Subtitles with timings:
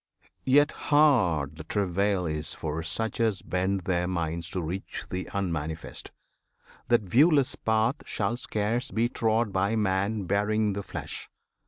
[0.47, 6.09] Yet, hard The travail is for such as bend their minds To reach th' Unmanifest
[6.87, 11.29] That viewless path Shall scarce be trod by man bearing the flesh!